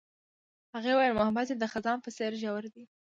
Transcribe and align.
هغې 0.75 0.91
وویل 0.93 1.17
محبت 1.17 1.47
یې 1.51 1.55
د 1.59 1.65
خزان 1.73 1.97
په 2.03 2.09
څېر 2.17 2.31
ژور 2.41 2.63
دی. 2.73 2.83